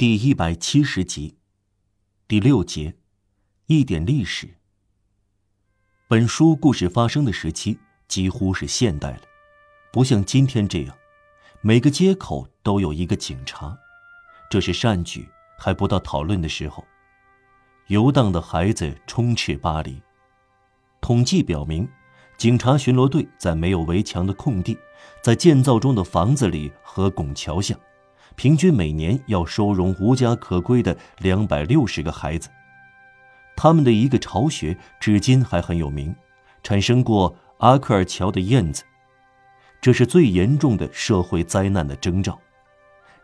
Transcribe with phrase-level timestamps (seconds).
[0.00, 1.36] 第一百七十集，
[2.26, 2.94] 第六节，
[3.66, 4.48] 一点历史。
[6.08, 7.78] 本书故事发生的时期
[8.08, 9.20] 几乎是现代了，
[9.92, 10.96] 不像今天这样，
[11.60, 13.78] 每个街口都有一个警察，
[14.50, 15.28] 这是善举，
[15.58, 16.82] 还不到讨论的时候。
[17.88, 20.00] 游荡的孩子充斥巴黎，
[21.02, 21.86] 统计表明，
[22.38, 24.78] 警察巡逻队在没有围墙的空地，
[25.22, 27.78] 在建造中的房子里和拱桥下。
[28.40, 32.48] 平均每年要收容无家可归的两百六十个孩子。
[33.54, 36.16] 他们的一个巢穴至今还很有名，
[36.62, 38.82] 产生过阿克尔桥的燕子。
[39.78, 42.40] 这是最严重的社会灾难的征兆。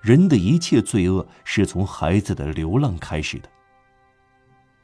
[0.02, 3.48] 人的一切罪恶是从孩子的流浪开始的。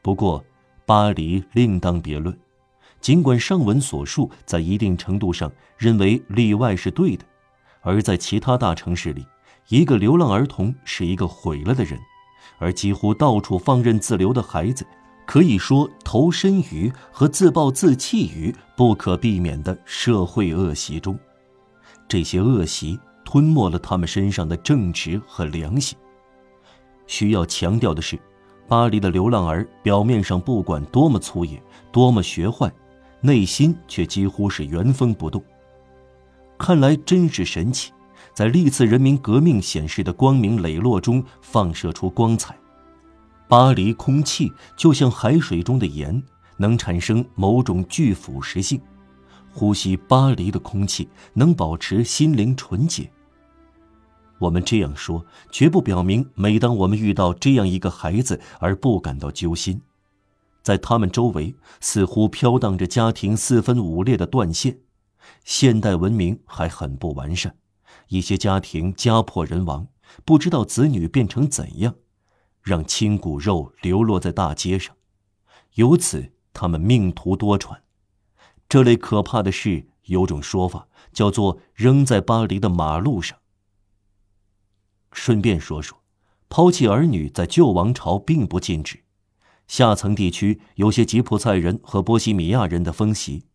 [0.01, 0.43] 不过，
[0.83, 2.35] 巴黎另当别论。
[2.99, 7.23] 尽管上文所述在一定程度上认为例外是对的，
[7.81, 9.23] 而在其他大城市里。
[9.69, 11.99] 一个流浪儿童是一个毁了的人，
[12.59, 14.85] 而几乎到处放任自流的孩子，
[15.25, 21.17] 可以说投身于和自暴自弃于不可避免的社会恶习中。
[22.07, 25.97] 这些恶习吞没了他们身上的正直和良心。
[27.07, 28.19] 需要强调的是，
[28.67, 32.71] 巴黎的流浪儿表面上不管多么粗野、多么学坏，
[33.21, 35.43] 内心却几乎是原封不动。
[36.57, 37.91] 看来真是神奇。
[38.33, 42.57] 在历次人民革命显示的光明磊落中放射出光彩。
[43.47, 46.21] 巴黎空气就像海水中的盐，
[46.57, 48.81] 能产生某种具腐蚀性。
[49.51, 53.07] 呼吸巴黎的空气能保持心灵纯洁。
[54.39, 59.79] 我们这样说，绝不表明每当我们遇到这样一个孩子而不感到揪心。
[60.63, 64.79] 在他们周围似乎飘荡着家庭四分五裂的断线。
[65.43, 67.55] 现代文明还很不完善。
[68.13, 69.87] 一些家庭家破人亡，
[70.23, 71.95] 不知道子女变成怎样，
[72.61, 74.95] 让亲骨肉流落在大街上，
[75.73, 77.79] 由此他们命途多舛。
[78.69, 83.39] 这类可怕的事，有种说法叫做扔在巴黎的马路上。
[85.11, 86.03] 顺便说说，
[86.49, 89.03] 抛弃儿女在旧王朝并不禁止，
[89.67, 93.47] 下层地区有些吉普赛人和波西米亚人的风习，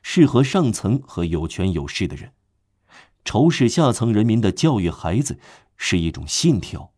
[0.00, 2.32] 适合上层和有权有势的人。
[3.24, 5.38] 仇视下层人民的教育孩子
[5.76, 6.92] 是一种信条，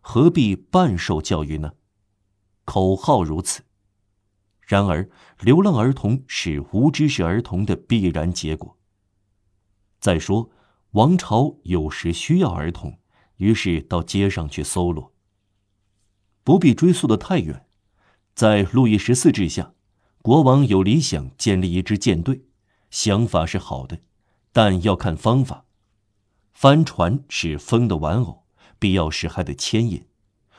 [0.00, 1.74] 何必半受教育呢？
[2.64, 3.64] 口号如此。
[4.60, 5.08] 然而，
[5.40, 8.78] 流浪儿童是无知识儿童的必然结果。
[10.00, 10.50] 再说，
[10.92, 12.98] 王朝有时需要儿童，
[13.36, 15.12] 于是到街上去搜罗。
[16.42, 17.66] 不必追溯的太远，
[18.34, 19.74] 在路易十四治下，
[20.22, 22.42] 国王有理想建立一支舰队，
[22.90, 24.00] 想法是好的。
[24.56, 25.66] 但要看方法，
[26.54, 28.46] 帆船是风的玩偶，
[28.78, 30.06] 必要时还得牵引。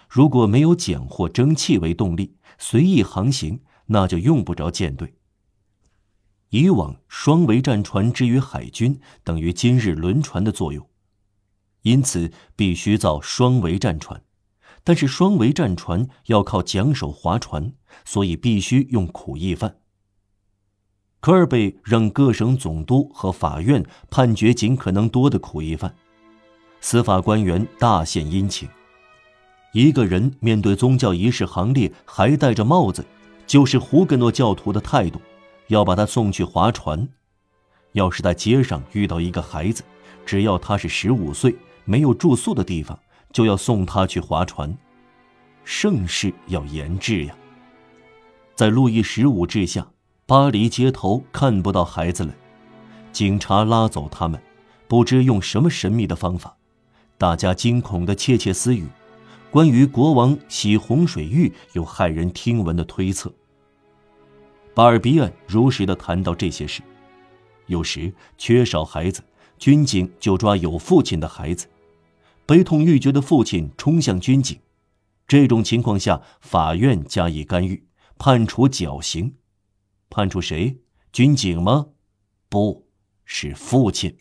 [0.08, 5.16] 如果没有桨或蒸汽为动力，随意航行，那就用不着舰队。
[6.50, 10.88] 以往双桅战船之于海军，等于今日轮船的作用，
[11.82, 14.24] 因此必须造双桅战船。
[14.84, 17.74] 但是双桅战船要靠桨手划船，
[18.06, 19.80] 所以必须用苦役犯。
[21.28, 25.94] 科尔贝让各省总督和法院判决尽可能多的苦役犯，
[26.80, 28.66] 司法官员大献殷勤。
[29.74, 33.06] 一个人面对宗教仪式行列还戴着帽子，
[33.46, 35.20] 就是胡格诺教徒的态度，
[35.68, 37.06] 要把他送去划船。
[37.92, 39.84] 要是在街上遇到一个孩子，
[40.26, 42.98] 只要他是十五岁，没有住宿的地方，
[43.34, 44.74] 就要送他去划船。
[45.66, 47.36] 盛世要严治呀，
[48.56, 49.86] 在路易十五治下。
[50.28, 52.36] 巴黎街头看不到孩子了，
[53.14, 54.38] 警察拉走他们，
[54.86, 56.58] 不知用什么神秘的方法。
[57.18, 58.86] 大家惊恐的窃窃私语，
[59.50, 63.34] 关于国王洗洪水浴有骇人听闻的推测。
[64.74, 66.82] 巴尔比安如实的谈到这些事，
[67.68, 69.24] 有时缺少孩子，
[69.58, 71.68] 军警就抓有父亲的孩子，
[72.46, 74.60] 悲痛欲绝的父亲冲向军警，
[75.26, 77.88] 这种情况下，法院加以干预，
[78.18, 79.34] 判处绞刑。
[80.10, 80.78] 判处谁？
[81.12, 81.88] 军警吗？
[82.50, 82.88] 不
[83.26, 84.16] 是父亲。